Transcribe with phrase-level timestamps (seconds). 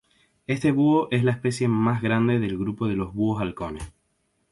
[0.47, 3.83] Este búho es la especie más grande del grupo de los "búhos halcones".